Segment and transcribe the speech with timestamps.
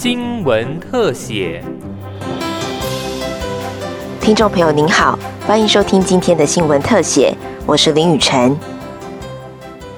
[0.00, 1.60] 新闻特写。
[4.20, 7.36] 听众朋友您好，欢迎收听今天的新闻特写，
[7.66, 8.56] 我是林雨晨。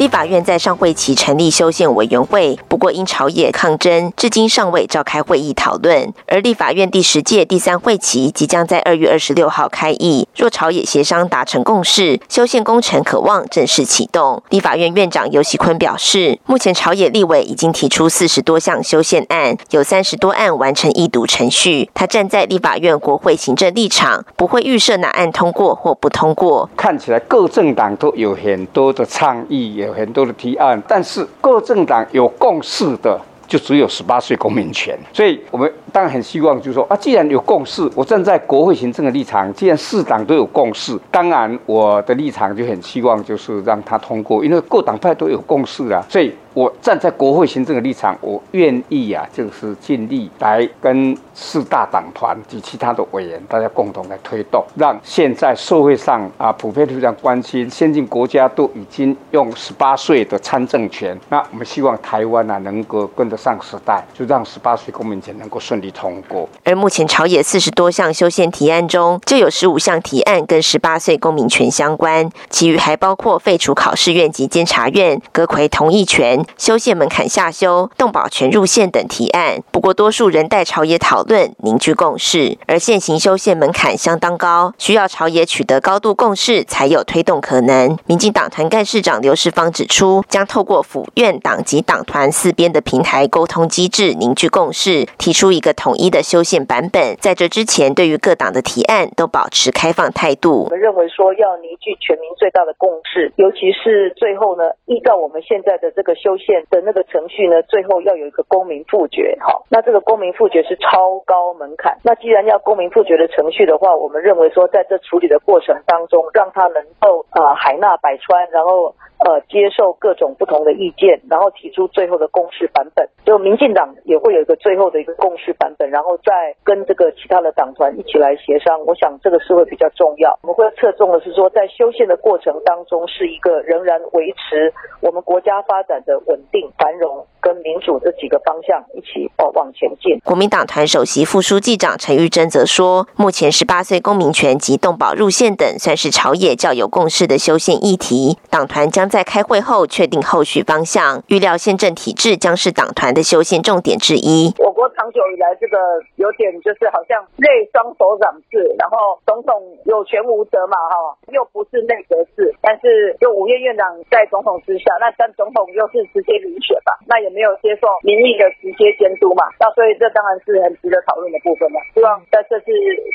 [0.00, 6.10] 立法院在上会期成立修宪委员会，不过因朝野抗争，至今尚未召开会议讨论。
[6.26, 14.42] 而立法院第十届第三会期即将在二月二十六号开议，若朝野协商达成共识，修宪工程可望正式启动。
[14.48, 21.90] 立法院院长游锡坤表示，目前朝野立委已经提出四十多项修宪案，有三十多案完成议读程序。
[21.92, 26.70] 他站在立法院国会行政立场，不会预设哪案通过或不通过。
[26.74, 29.84] 看起来各政党都有很多的倡议。
[29.92, 34.98] 很多的提案，但是各政党有共识的，就只有十八岁公民权。
[35.12, 46.34] 所以，我们当然很希望，就是说啊，既然有共识，我站在国会行政的立场，既然四党都有共识，当然我的立场就很希望，就是让他通过，因为各党派都有共识啊，所以。
[46.52, 66.48] 我站在国会行政的立场，我愿意啊，就是尽力来跟四大党团及其他的委员，大家共同来推动，让现在社会上啊普遍非常关心，先进国家都已经用十八岁的参政权，那我们希望台湾啊能够跟得上时代，就让十八岁公民权能够顺通过。
[66.64, 76.44] 而目前朝野四十多项修宪提案中，就有十五项提案跟十八岁公民权相关，其余还包括废除考试院及监察院、阁魁同意权。
[76.58, 82.58] 修宪门槛下修、动保权入宪等提案，不过多数人待朝野讨论凝聚共识。
[82.66, 87.96] 而现行修宪门槛相当高，需要朝野取得高度共识才有推动可能。
[88.06, 97.14] 民进党团干事长刘世芳指出，将透过府院党及党团四边的平台沟通机制凝聚共识，提出一个统一的修宪版本。
[97.20, 100.64] 在这之前，对于各党的提案都保持开放态度。
[100.64, 106.40] 我们认为说要凝聚全民最大的共识，尤其是最后呢，依照我们现在的这个修。
[106.40, 111.94] 宪的那个程序呢，最后要有一个公民复决，好，那这个公民复决是超高门槛。
[112.02, 118.94] 那既然要公民复决的程序的话，我们认为说，在这处理的过程当中，让他能够呃海纳百川，然后。
[119.20, 123.06] 呃，接受各种不同的意见，然后提出最后的公示版本。
[123.26, 128.80] 就民进党也会有一个最后的一个共识版本，然后再跟这个其他的党团一起来协商。
[128.86, 130.32] 我想这个是会比较重要。
[130.40, 134.72] 我们会侧重的是说，在修宪的过程当中，是一个仍然维持
[135.02, 137.26] 我们国家发展的稳定繁荣。
[137.40, 140.18] 跟民主这几个方向一起哦往前进。
[140.24, 148.38] 国民党团首席副书记长陈玉珍则说，目前十八岁公民权及动保入宪等，算是朝野较有共识的修宪议题。
[148.50, 154.52] 党团将在开会后确定后续方向，预料宪政体制将是党团的修宪重点之一。
[154.58, 155.78] 我国长久以来这个
[156.16, 167.29] 有点就是好像内双手掌制，然后总统有权无责嘛哈，又不是内阁制，但是就五院院长在总统之下，那但总统又是直接遴选吧，那也。
[167.30, 169.44] 没有接受民意的直接监督嘛？
[169.58, 171.78] 那所以这当然是很值得讨论的部分了。
[171.94, 172.66] 希望在这次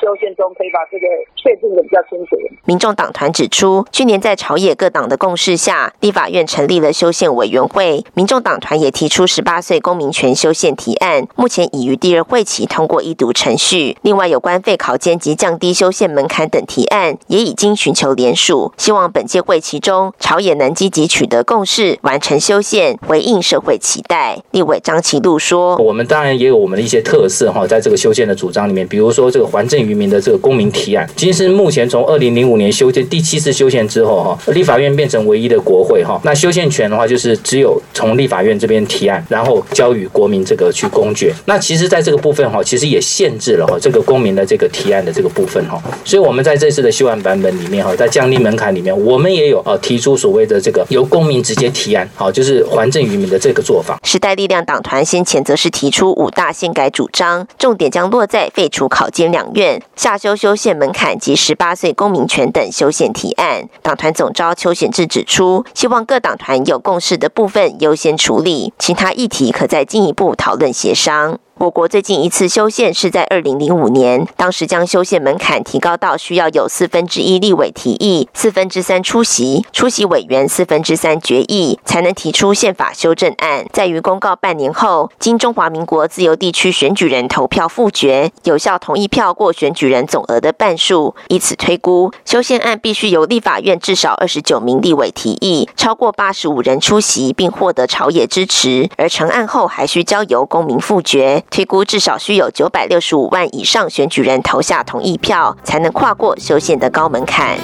[0.00, 2.36] 修宪中可以把这个确定的比较清楚。
[2.64, 8.04] 民众党团指出，去年在朝野各党的共识下，立法院成立了修宪委员会。
[8.14, 13.96] 民众党团也提出十八岁公民权修宪提案，目前已于第二会期通过一读程序。
[14.02, 23.97] 另外，有关废考监及降低修宪门槛等提案，也已经寻求联署，希望本届会期中朝野能积极取得共识，完成修宪，回应社会期。
[23.98, 41.34] 期待立委张其禄说：“我们当然也有我们的一些特色哈，在这个修宪的主张里面，比如说这个还政于民的这个公民提案，其实目前从二零零五年修宪第七次修宪之后哈，立法院变成唯一的国会哈，那修宪权的话就是只有从立法院这边提案，然后交予国民这个去公决。
[41.46, 63.68] 那其实在这个部分哈，其实也限制了哈这个公民的这个提案的这个部分哈，所以我们在这次的修案版本里面哈，在降低门槛里面，我们也有啊提出所谓的这个由公民直接提案，好就是还政于民的这个做法。”时代力量党团先前则是提出五大宪改主张，重点将落在废除考监两院、下修修宪门槛及十八岁公民权等修宪提案。
[63.82, 71.38] 党团总召邱显志指出，希望各党团有共识的部分优先处理，其他议题可再进一步讨论协商。
[71.58, 83.66] 我国最近一次修宪是在二零零五年，当时将修宪门槛提高到需要有四分之一立委提议、四分之三出席、出席委员四分之三决议，才能提出宪法修正案。
[83.72, 101.42] 在于公告半年后，经中华民国自由地区选举人投票复决，有效同意票过选举人总额的半数，以此推估，修宪案必须由立法院至少二十九名立委提议，超过八十五人出席并获得朝野支持，而成案后还需交由公民复决。
[101.50, 107.58] 推估至少需有九百六十五万以上选举人投下同意票，才能跨过修宪的高门槛。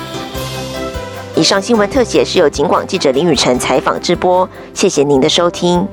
[1.36, 5.86] 以上新闻特写是由警广记者林雨辰采访直播，谢谢您的收听。